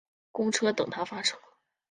[0.31, 1.37] 公车等他发车